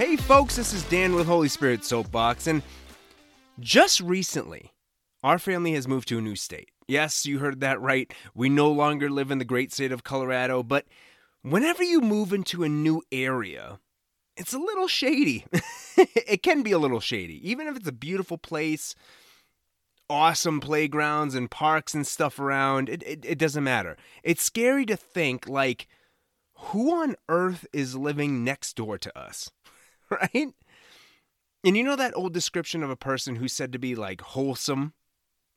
[0.00, 2.62] Hey, folks, this is Dan with Holy Spirit Soapbox, and
[3.58, 4.72] just recently,
[5.22, 6.70] our family has moved to a new state.
[6.88, 8.10] Yes, you heard that right.
[8.34, 10.86] We no longer live in the great state of Colorado, but
[11.42, 13.78] whenever you move into a new area,
[14.38, 15.44] it's a little shady.
[15.98, 18.94] it can be a little shady, even if it's a beautiful place,
[20.08, 22.88] awesome playgrounds and parks and stuff around.
[22.88, 23.98] It, it, it doesn't matter.
[24.22, 25.88] It's scary to think, like,
[26.54, 29.50] who on earth is living next door to us?
[30.34, 30.48] right?
[31.62, 34.94] And you know that old description of a person who's said to be like wholesome?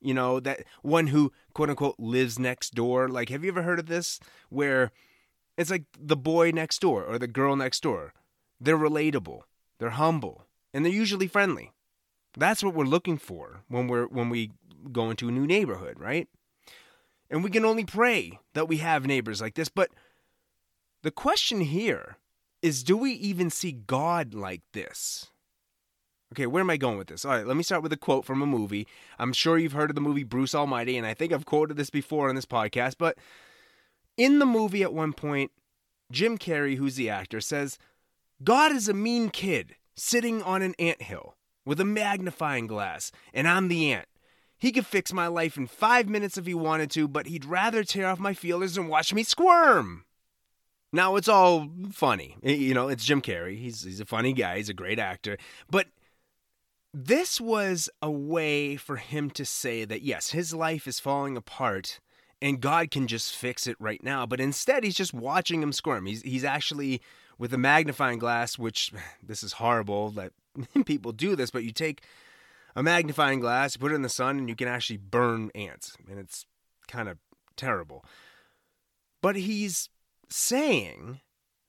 [0.02, 3.08] You know, that one who quote unquote lives next door.
[3.08, 4.20] Like, have you ever heard of this?
[4.50, 4.92] Where
[5.58, 8.14] it's like the boy next door or the girl next door.
[8.60, 9.42] They're relatable,
[9.78, 11.72] they're humble, and they're usually friendly.
[12.36, 14.52] That's what we're looking for when we're when we
[14.92, 16.28] go into a new neighborhood, right?
[17.30, 19.90] And we can only pray that we have neighbors like this, but
[21.02, 22.18] the question here
[22.64, 25.28] is do we even see God like this?
[26.34, 27.26] Okay, where am I going with this?
[27.26, 28.88] All right, let me start with a quote from a movie.
[29.20, 31.92] I'm sure you've heard of the movie Bruce Almighty, and I think I've quoted this
[31.92, 33.20] before on this podcast, but
[34.18, 35.52] in the movie at one point,
[36.12, 37.78] Jim Carrey, who's the actor, says,
[38.44, 43.48] God is a mean kid sitting on an ant hill with a magnifying glass, and
[43.48, 44.08] I'm the ant.
[44.58, 47.84] He could fix my life in five minutes if he wanted to, but he'd rather
[47.84, 50.06] tear off my feelers and watch me squirm.
[50.94, 52.38] Now it's all funny.
[52.44, 53.58] You know, it's Jim Carrey.
[53.58, 54.58] He's he's a funny guy.
[54.58, 55.38] He's a great actor.
[55.70, 55.88] But
[56.94, 62.00] this was a way for him to say that yes, his life is falling apart
[62.44, 64.26] and God can just fix it right now.
[64.26, 66.06] But instead, he's just watching him squirm.
[66.06, 67.02] He's he's actually
[67.40, 70.32] with a magnifying glass, which this is horrible that
[70.86, 72.04] people do this, but you take
[72.76, 75.96] a magnifying glass, you put it in the sun, and you can actually burn ants,
[76.10, 76.46] and it's
[76.88, 77.18] kind of
[77.56, 78.04] terrible.
[79.22, 79.90] But he's
[80.30, 81.22] saying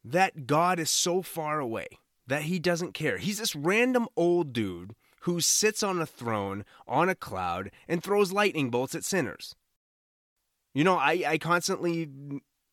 [0.05, 1.87] that God is so far away
[2.27, 3.19] that he doesn't care.
[3.19, 8.33] He's this random old dude who sits on a throne on a cloud and throws
[8.33, 9.55] lightning bolts at sinners.
[10.75, 12.11] You know, I, I constantly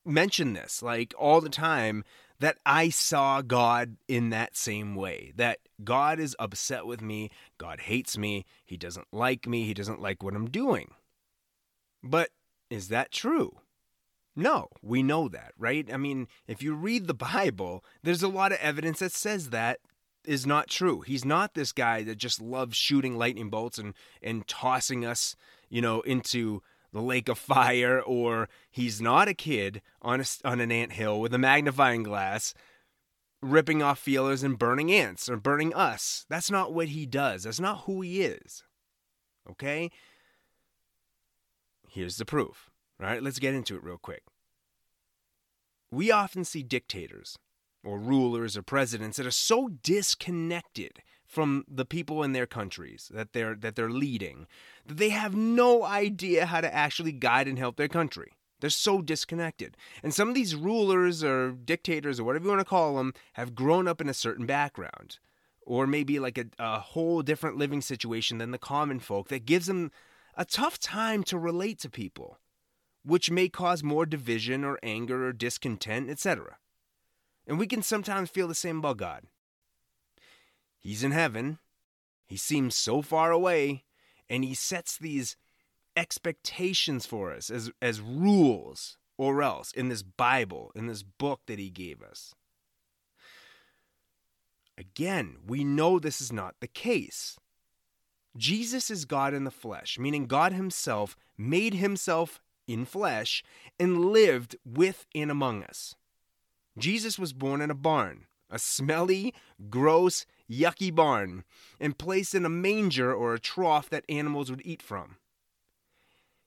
[0.05, 2.03] mention this like all the time
[2.39, 5.31] that I saw God in that same way.
[5.35, 10.01] That God is upset with me, God hates me, He doesn't like me, He doesn't
[10.01, 10.91] like what I'm doing.
[12.03, 12.31] But
[12.69, 13.57] is that true?
[14.35, 15.91] No, we know that, right?
[15.91, 19.79] I mean, if you read the Bible, there's a lot of evidence that says that
[20.25, 21.01] is not true.
[21.01, 25.35] He's not this guy that just loves shooting lightning bolts and and tossing us,
[25.69, 26.61] you know, into
[26.93, 31.19] the lake of fire or he's not a kid on a, on an ant hill
[31.19, 32.53] with a magnifying glass
[33.41, 36.25] ripping off feelers and burning ants or burning us.
[36.29, 37.43] That's not what he does.
[37.43, 38.63] That's not who he is.
[39.49, 39.89] Okay?
[41.87, 42.70] Here's the proof.
[43.01, 44.23] All right, let's get into it real quick.
[45.89, 47.37] We often see dictators
[47.83, 53.33] or rulers or presidents that are so disconnected from the people in their countries that
[53.33, 54.45] they're that they're leading
[54.85, 58.33] that they have no idea how to actually guide and help their country.
[58.59, 59.75] They're so disconnected.
[60.03, 63.55] And some of these rulers or dictators or whatever you want to call them have
[63.55, 65.17] grown up in a certain background
[65.65, 69.65] or maybe like a, a whole different living situation than the common folk that gives
[69.65, 69.91] them
[70.35, 72.37] a tough time to relate to people
[73.03, 76.57] which may cause more division or anger or discontent, etc.
[77.47, 79.23] And we can sometimes feel the same about God.
[80.79, 81.59] He's in heaven,
[82.25, 83.83] he seems so far away,
[84.29, 85.35] and he sets these
[85.95, 91.59] expectations for us as, as rules or else in this Bible, in this book that
[91.59, 92.33] he gave us.
[94.77, 97.37] Again, we know this is not the case.
[98.35, 102.39] Jesus is God in the flesh, meaning God Himself made Himself
[102.73, 103.43] in flesh
[103.79, 105.95] and lived with and among us.
[106.77, 109.33] Jesus was born in a barn, a smelly,
[109.69, 111.43] gross, yucky barn,
[111.79, 115.17] and placed in a manger or a trough that animals would eat from.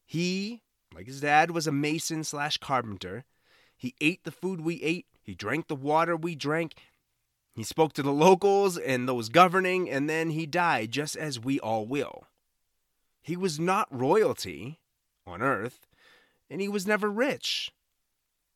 [0.06, 0.62] He,
[0.94, 3.24] like his dad, was a mason slash carpenter.
[3.76, 6.74] He ate the food we ate, he drank the water we drank.
[7.54, 11.60] He spoke to the locals and those governing, and then he died just as we
[11.60, 12.26] all will.
[13.22, 14.80] He was not royalty
[15.26, 15.86] on earth,
[16.54, 17.72] and he was never rich.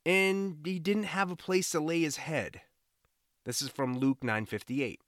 [0.06, 2.60] And he didn't have a place to lay his head.
[3.44, 5.00] This is from Luke 9:58.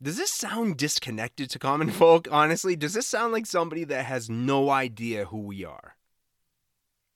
[0.00, 2.76] Does this sound disconnected to common folk, honestly?
[2.76, 5.96] Does this sound like somebody that has no idea who we are?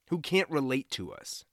[0.09, 1.45] Who can't relate to us?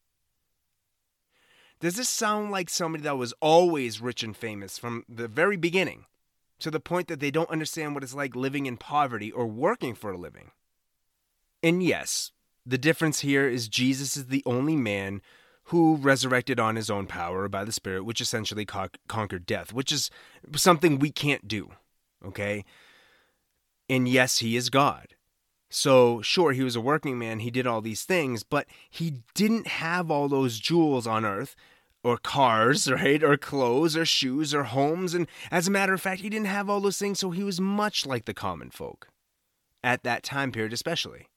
[1.80, 6.08] Does this sound like somebody that was always rich and famous from the very beginning
[6.58, 9.94] to the point that they don't understand what it's like living in poverty or working
[9.94, 10.50] for a living?
[11.62, 12.32] And yes,
[12.68, 15.22] the difference here is Jesus is the only man
[15.66, 19.92] who resurrected on his own power by the Spirit, which essentially co- conquered death, which
[19.92, 20.10] is
[20.56, 21.72] something we can't do.
[22.26, 22.66] Okay?
[23.90, 25.16] And yes, he is God.
[25.70, 29.68] So, sure, he was a working man, he did all these things, but he didn't
[29.68, 31.56] have all those jewels on earth,
[32.04, 35.14] or cars, right, or clothes, or shoes, or homes.
[35.14, 37.60] And as a matter of fact, he didn't have all those things, so he was
[37.60, 39.10] much like the common folk
[39.84, 41.28] at that time period, especially.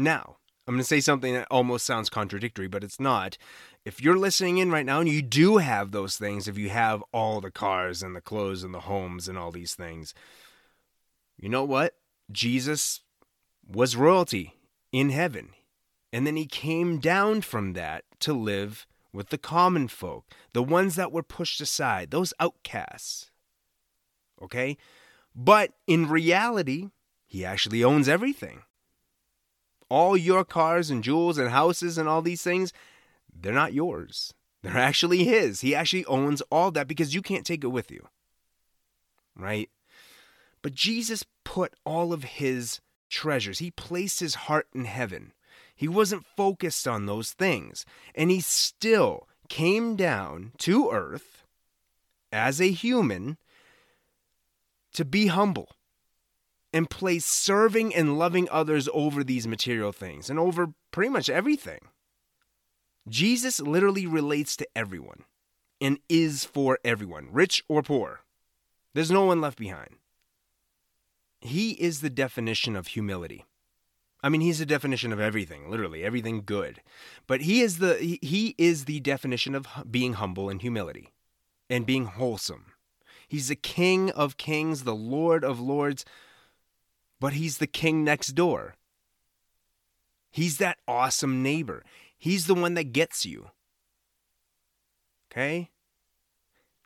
[0.00, 3.36] Now, I'm going to say something that almost sounds contradictory, but it's not.
[3.84, 7.04] If you're listening in right now and you do have those things, if you have
[7.12, 10.14] all the cars and the clothes and the homes and all these things,
[11.36, 11.96] you know what?
[12.32, 13.00] Jesus
[13.68, 14.54] was royalty
[14.90, 15.50] in heaven.
[16.14, 20.24] And then he came down from that to live with the common folk,
[20.54, 23.30] the ones that were pushed aside, those outcasts.
[24.40, 24.78] Okay?
[25.36, 26.88] But in reality,
[27.26, 28.62] he actually owns everything.
[29.90, 32.72] All your cars and jewels and houses and all these things,
[33.32, 34.32] they're not yours.
[34.62, 35.60] They're actually his.
[35.60, 38.08] He actually owns all that because you can't take it with you.
[39.36, 39.68] Right?
[40.62, 45.32] But Jesus put all of his treasures, he placed his heart in heaven.
[45.74, 47.86] He wasn't focused on those things.
[48.14, 51.44] And he still came down to earth
[52.30, 53.38] as a human
[54.92, 55.70] to be humble
[56.72, 61.80] and place serving and loving others over these material things and over pretty much everything.
[63.08, 65.24] Jesus literally relates to everyone
[65.80, 68.20] and is for everyone, rich or poor.
[68.94, 69.96] There's no one left behind.
[71.40, 73.46] He is the definition of humility.
[74.22, 76.82] I mean, he's the definition of everything, literally everything good.
[77.26, 81.12] But he is the he is the definition of being humble and humility
[81.70, 82.66] and being wholesome.
[83.26, 86.04] He's the king of kings, the lord of lords,
[87.20, 88.74] but he's the king next door.
[90.30, 91.84] He's that awesome neighbor.
[92.16, 93.50] He's the one that gets you.
[95.30, 95.70] Okay?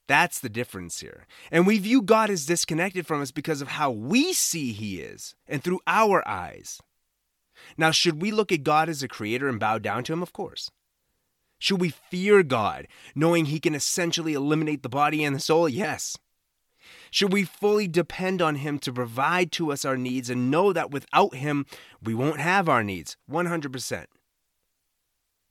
[0.07, 1.27] That's the difference here.
[1.51, 5.35] And we view God as disconnected from us because of how we see He is
[5.49, 6.81] and through our eyes.
[7.79, 10.23] Now, should we look at God as a creator and bow down to Him?
[10.23, 10.71] Of course.
[11.59, 15.69] Should we fear God, knowing He can essentially eliminate the body and the soul?
[15.69, 16.19] Yes.
[17.11, 20.91] Should we fully depend on Him to provide to us our needs and know that
[20.91, 21.67] without Him,
[22.03, 23.17] we won't have our needs?
[23.31, 24.07] 100%.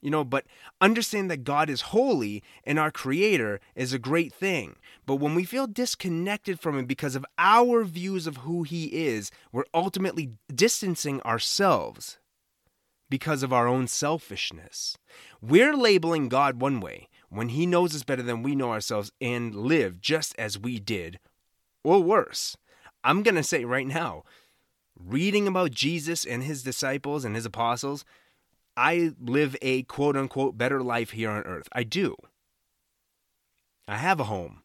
[0.04, 0.46] You know, but
[0.82, 4.76] understand that God is holy and our creator is a great thing.
[5.06, 9.32] But when we feel disconnected from him because of our views of who he is,
[9.54, 12.20] we're ultimately distancing ourselves
[13.10, 14.98] because of our own selfishness.
[15.42, 19.56] We're labeling God one way when he knows us better than we know ourselves and
[19.56, 21.18] live just as we did,
[21.84, 22.58] or worse.
[23.04, 24.24] I'm going to say right now,
[24.98, 28.06] reading about Jesus and his disciples and his apostles,
[28.76, 31.68] I live a quote unquote better life here on earth.
[31.74, 32.16] I do.
[33.88, 34.64] I have a home.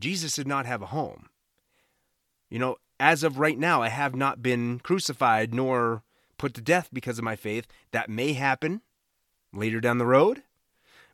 [0.00, 1.28] Jesus did not have a home.
[2.50, 6.02] You know, as of right now, I have not been crucified nor
[6.38, 7.66] put to death because of my faith.
[7.92, 8.82] That may happen
[9.52, 10.42] later down the road.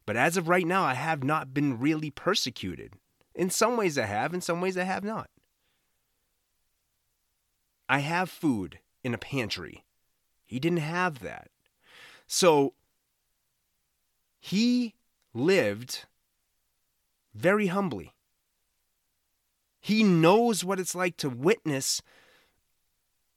[0.04, 2.94] But as of right now, I have not been really persecuted.
[3.34, 5.30] In some ways, I have, in some ways, I have not.
[7.92, 9.84] I have food in a pantry.
[10.46, 11.50] He didn't have that.
[12.26, 12.72] So
[14.40, 14.94] he
[15.34, 16.06] lived
[17.34, 18.14] very humbly.
[19.78, 22.00] He knows what it's like to witness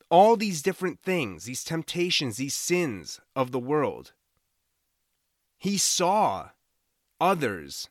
[0.09, 4.13] all these different things, these temptations, these sins of the world.
[5.57, 6.51] He saw
[7.19, 7.89] others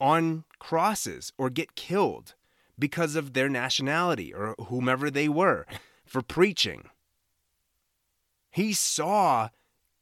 [0.00, 2.32] on crosses or get killed
[2.78, 5.66] because of their nationality or whomever they were
[6.06, 6.88] for preaching.
[8.50, 9.50] He saw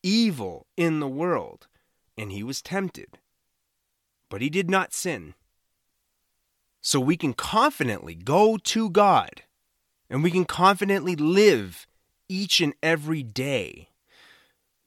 [0.02, 1.66] evil in the world,
[2.16, 3.18] and he was tempted.
[4.28, 5.34] But he did not sin.
[6.80, 9.42] So we can confidently go to God
[10.10, 11.86] and we can confidently live
[12.28, 13.88] each and every day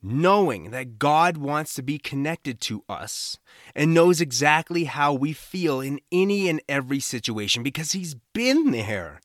[0.01, 3.37] knowing that God wants to be connected to us
[3.75, 9.21] and knows exactly how we feel in any and every situation because He's been there.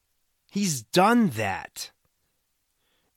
[0.52, 1.92] He's done that.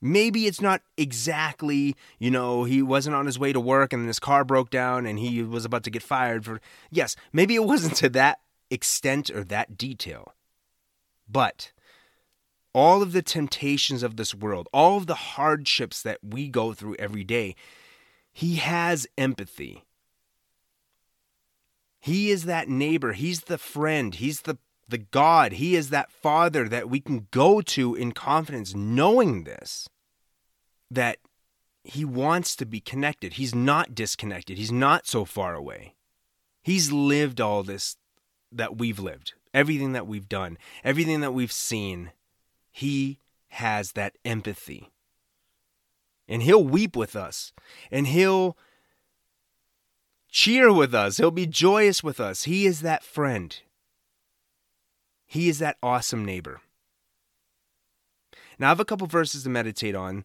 [0.01, 4.19] Maybe it's not exactly, you know, he wasn't on his way to work and his
[4.19, 6.61] car broke down and he was about to get fired for.
[6.89, 8.39] Yes, maybe it wasn't to that
[8.71, 10.33] extent or that detail.
[11.27, 11.73] But
[12.73, 16.95] all of the temptations of this world, all of the hardships that we go through
[16.97, 17.53] every day,
[18.31, 19.83] he has empathy.
[21.99, 26.69] He is that neighbor, he's the friend, he's the the God, he is that father
[26.69, 29.89] that we can go to in confidence knowing this
[30.91, 31.17] that
[31.83, 33.33] he wants to be connected.
[33.33, 34.57] He's not disconnected.
[34.57, 35.95] He's not so far away.
[36.63, 37.97] He's lived all this
[38.51, 42.11] that we've lived, everything that we've done, everything that we've seen.
[42.71, 44.91] He has that empathy.
[46.27, 47.53] And he'll weep with us,
[47.91, 48.57] and he'll
[50.27, 52.43] cheer with us, he'll be joyous with us.
[52.45, 53.55] He is that friend,
[55.35, 56.61] he is that awesome neighbor.
[58.57, 60.23] Now, I have a couple verses to meditate on,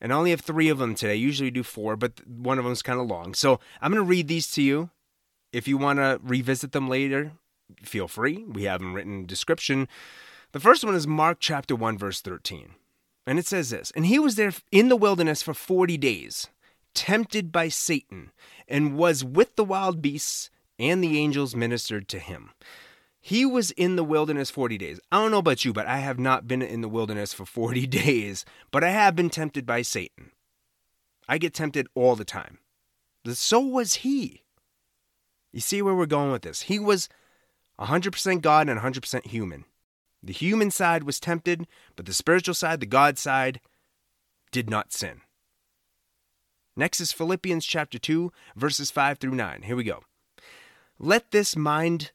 [0.00, 1.16] and I only have three of them today.
[1.16, 3.34] Usually we do four, but one of them is kind of long.
[3.34, 4.90] So I'm going to read these to you.
[5.52, 7.32] If you want to revisit them later,
[7.82, 8.44] feel free.
[8.44, 9.88] We have them written in description.
[10.52, 12.74] The first one is Mark chapter 1, verse 13.
[13.26, 16.46] And it says this And he was there in the wilderness for 40 days,
[16.94, 18.30] tempted by Satan,
[18.68, 22.50] and was with the wild beasts, and the angels ministered to him.
[23.26, 25.00] He was in the wilderness 40 days.
[25.10, 27.86] I don't know about you, but I have not been in the wilderness for 40
[27.86, 30.32] days, but I have been tempted by Satan.
[31.26, 32.58] I get tempted all the time.
[33.26, 34.42] So was he.
[35.52, 36.62] You see where we're going with this?
[36.62, 37.08] He was
[37.80, 39.64] 100% God and 100% human.
[40.22, 41.66] The human side was tempted,
[41.96, 43.62] but the spiritual side, the God side,
[44.52, 45.22] did not sin.
[46.76, 49.62] Next is Philippians chapter 2, verses 5 through 9.
[49.62, 50.02] Here we go.
[50.98, 52.10] Let this mind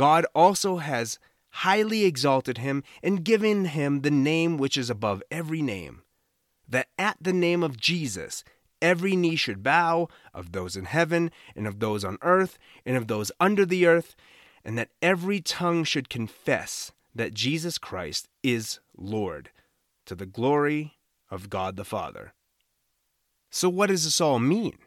[0.00, 1.18] God also has
[1.50, 6.00] highly exalted him and given him the name which is above every name,
[6.66, 8.42] that at the name of Jesus
[8.80, 13.08] every knee should bow, of those in heaven, and of those on earth, and of
[13.08, 14.16] those under the earth,
[14.64, 19.50] and that every tongue should confess that Jesus Christ is Lord,
[20.06, 20.96] to the glory
[21.30, 22.32] of God the Father.
[23.50, 24.78] So, what does this all mean?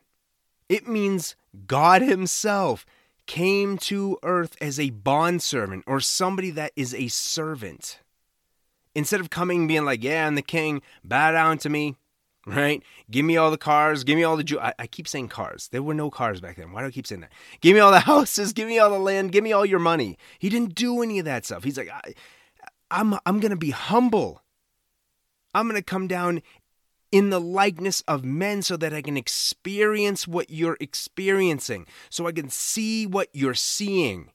[0.67, 1.35] It means
[1.67, 2.83] God Himself
[3.25, 7.99] came to earth as a bondservant or somebody that is a servant.
[8.95, 11.95] Instead of coming being like, yeah, I'm the king, bow down to me,
[12.45, 12.83] right?
[13.09, 15.69] Give me all the cars, give me all the I, I keep saying cars.
[15.71, 16.71] There were no cars back then.
[16.71, 17.31] Why do I keep saying that?
[17.61, 20.17] Give me all the houses, give me all the land, give me all your money.
[20.37, 21.63] He didn't do any of that stuff.
[21.63, 22.13] He's like, I,
[22.91, 24.41] I'm I'm gonna be humble.
[25.55, 26.41] I'm gonna come down
[27.13, 32.31] in the likeness of men so that I can experience what you're experiencing, so I
[32.31, 34.31] can see what you're seeing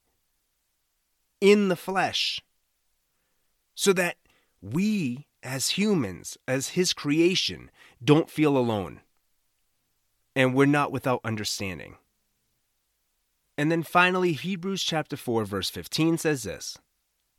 [1.40, 2.40] in the flesh,
[3.74, 4.16] so that
[4.62, 7.68] we as humans, as His creation,
[8.02, 9.00] don't feel alone
[10.36, 11.96] and we're not without understanding.
[13.56, 16.78] And then finally, Hebrews chapter 4, verse 15 says this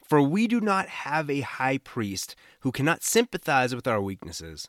[0.03, 4.67] For we do not have a high priest who cannot sympathize with our weaknesses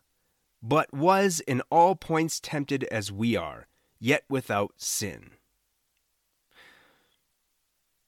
[0.63, 3.67] but was in all points tempted as we are,
[3.99, 5.31] yet without sin.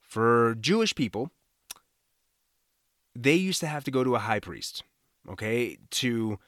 [0.00, 1.30] For Jewish people,
[3.14, 4.84] they used to have to go to a high priest,
[5.28, 6.38] okay, to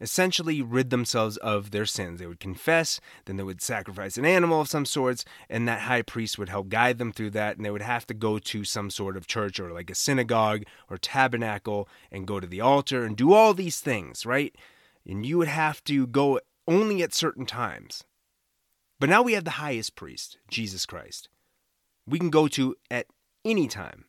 [0.00, 2.18] essentially rid themselves of their sins.
[2.18, 6.02] They would confess, then they would sacrifice an animal of some sorts, and that high
[6.02, 7.56] priest would help guide them through that.
[7.56, 10.64] And they would have to go to some sort of church or like a synagogue
[10.90, 14.54] or tabernacle and go to the altar and do all these things, right?
[15.06, 18.04] And you would have to go only at certain times.
[19.00, 21.28] But now we have the highest priest, Jesus Christ.
[22.06, 23.06] We can go to at
[23.44, 24.04] any time.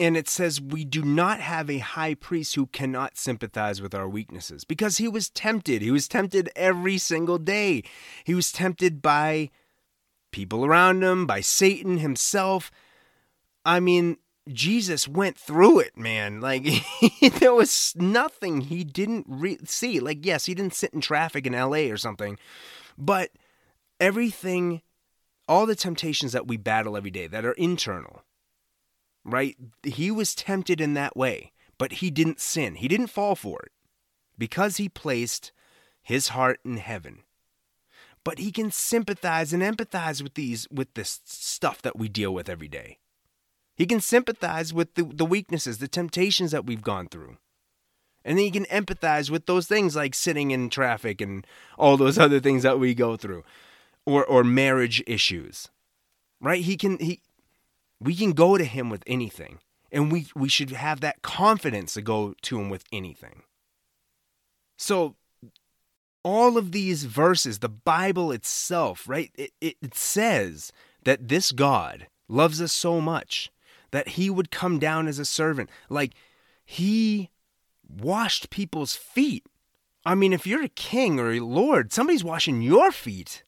[0.00, 4.08] And it says we do not have a high priest who cannot sympathize with our
[4.08, 5.82] weaknesses because he was tempted.
[5.82, 7.82] He was tempted every single day.
[8.24, 9.50] He was tempted by
[10.30, 12.70] people around him, by Satan himself.
[13.64, 14.18] I mean,
[14.52, 16.40] Jesus went through it, man.
[16.40, 16.66] Like
[17.38, 20.00] there was nothing he didn't re- see.
[20.00, 22.38] Like yes, he didn't sit in traffic in LA or something,
[22.96, 23.30] but
[24.00, 24.82] everything
[25.48, 28.22] all the temptations that we battle every day that are internal.
[29.24, 29.56] Right?
[29.82, 32.76] He was tempted in that way, but he didn't sin.
[32.76, 33.72] He didn't fall for it
[34.36, 35.52] because he placed
[36.02, 37.24] his heart in heaven.
[38.24, 42.48] But he can sympathize and empathize with these with this stuff that we deal with
[42.48, 42.98] every day.
[43.78, 47.36] He can sympathize with the, the weaknesses, the temptations that we've gone through.
[48.24, 51.46] And then he can empathize with those things like sitting in traffic and
[51.78, 53.44] all those other things that we go through.
[54.04, 55.68] Or or marriage issues.
[56.40, 56.62] Right?
[56.62, 57.20] He can he
[58.00, 59.60] we can go to him with anything.
[59.90, 63.42] And we, we should have that confidence to go to him with anything.
[64.76, 65.16] So
[66.22, 69.30] all of these verses, the Bible itself, right?
[69.34, 70.72] It, it, it, says
[71.04, 73.50] that this God loves us so much
[73.90, 75.70] that he would come down as a servant.
[75.88, 76.12] Like
[76.64, 77.30] he
[77.88, 79.46] washed people's feet.
[80.04, 83.44] I mean, if you're a king or a lord, somebody's washing your feet.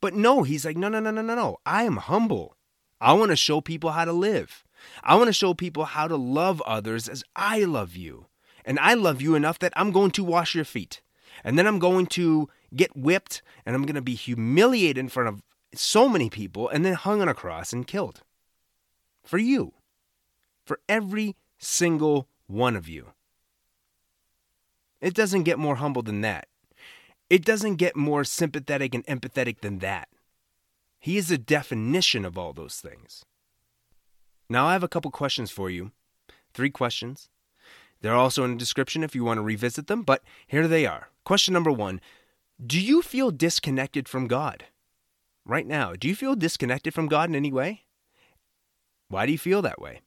[0.00, 1.58] But no, he's like, no, no, no, no, no, no.
[1.66, 2.56] I am humble.
[3.00, 4.64] I want to show people how to live.
[5.02, 8.26] I want to show people how to love others as I love you.
[8.64, 11.00] And I love you enough that I'm going to wash your feet.
[11.44, 15.28] And then I'm going to get whipped and I'm going to be humiliated in front
[15.28, 15.42] of
[15.74, 18.22] so many people and then hung on a cross and killed.
[19.30, 19.74] For you.
[20.64, 23.12] For every single one of you.
[25.00, 26.48] It doesn't get more humble than that.
[27.28, 30.08] It doesn't get more sympathetic and empathetic than that.
[30.98, 33.24] He is the definition of all those things.
[34.48, 35.92] Now, I have a couple questions for you.
[36.52, 37.28] Three questions.
[38.00, 41.10] They're also in the description if you want to revisit them, but here they are.
[41.22, 42.00] Question number one
[42.66, 44.64] Do you feel disconnected from God?
[45.44, 47.84] Right now, do you feel disconnected from God in any way?
[49.10, 50.02] Why do you feel that way?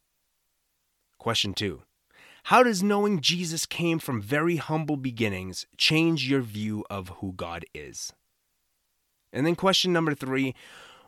[1.19, 1.83] Question two
[2.43, 7.65] How does knowing Jesus came from very humble beginnings change your view of who God
[7.74, 8.13] is?
[9.33, 10.55] And then question number three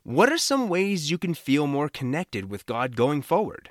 [0.03, 3.69] What are some ways you can feel more connected with God going forward?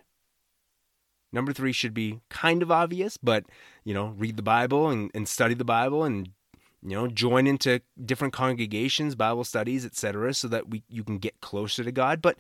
[1.31, 3.45] Number three should be kind of obvious, but
[3.85, 6.31] you know, read the Bible and, and study the Bible and
[6.83, 11.43] you know, join into different congregations, Bible studies, etc., so that we you can get
[11.43, 12.23] closer to God.
[12.23, 12.39] But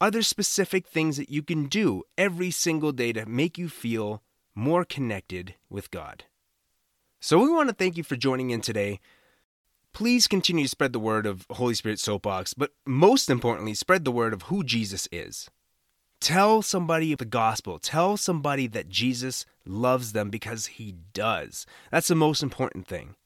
[0.00, 4.22] other specific things that you can do every single day to make you feel
[4.54, 6.24] more connected with God.
[7.20, 9.00] So we want to thank you for joining in today.
[9.92, 14.12] Please continue to spread the word of Holy Spirit Soapbox, but most importantly, spread the
[14.12, 15.48] word of who Jesus is.
[16.20, 17.78] Tell somebody the gospel.
[17.78, 21.66] Tell somebody that Jesus loves them because he does.
[21.90, 23.16] That's the most important thing.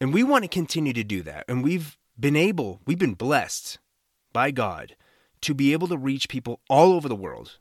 [0.00, 1.44] And we want to continue to do that.
[1.48, 3.78] And we've been able, we've been blessed
[4.32, 4.96] by God
[5.42, 7.58] to be able to reach people all over the world.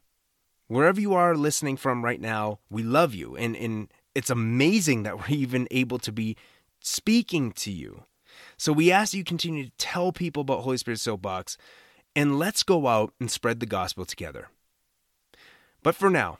[0.67, 3.35] Wherever you are listening from right now, we love you.
[3.35, 6.35] And, and it's amazing that we're even able to be
[6.79, 8.03] speaking to you.
[8.57, 11.57] So we ask you continue to tell people about Holy Spirit Soapbox
[12.15, 14.49] and let's go out and spread the gospel together.
[15.83, 16.39] But for now,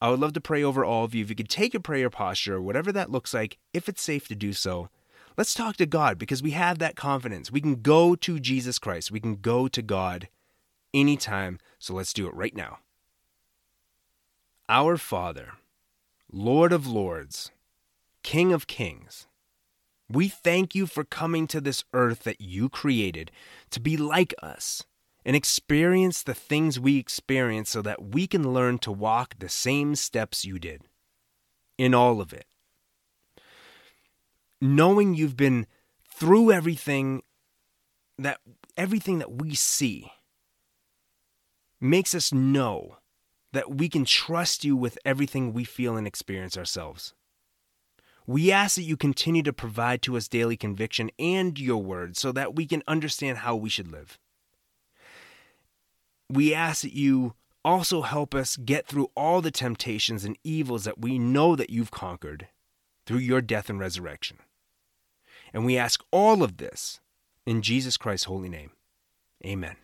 [0.00, 1.22] I would love to pray over all of you.
[1.22, 4.34] If you could take a prayer posture, whatever that looks like, if it's safe to
[4.34, 4.88] do so,
[5.36, 7.52] let's talk to God because we have that confidence.
[7.52, 10.28] We can go to Jesus Christ, we can go to God
[10.92, 11.58] anytime.
[11.78, 12.78] So let's do it right now.
[14.68, 15.54] Our Father,
[16.30, 17.50] Lord of Lords,
[18.22, 19.26] King of Kings,
[20.08, 23.30] we thank you for coming to this earth that you created
[23.70, 24.84] to be like us
[25.24, 29.94] and experience the things we experience so that we can learn to walk the same
[29.94, 30.82] steps you did
[31.78, 32.46] in all of it.
[34.60, 35.66] Knowing you've been
[36.12, 37.22] through everything
[38.18, 38.38] that
[38.76, 40.12] everything that we see
[41.80, 42.96] makes us know
[43.52, 47.14] that we can trust you with everything we feel and experience ourselves.
[48.26, 52.30] We ask that you continue to provide to us daily conviction and your word so
[52.32, 54.18] that we can understand how we should live
[56.30, 61.00] we ask that you also help us get through all the temptations and evils that
[61.00, 62.46] we know that you've conquered
[63.04, 64.38] through your death and resurrection.
[65.52, 67.00] And we ask all of this
[67.44, 68.70] in Jesus Christ's holy name.
[69.44, 69.76] Amen.